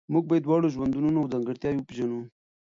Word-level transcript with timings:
موږ 0.13 0.23
باید 0.29 0.43
د 0.45 0.45
دواړو 0.45 0.67
ژوندونو 0.75 1.29
ځانګړتیاوې 1.31 1.79
وپېژنو. 1.79 2.19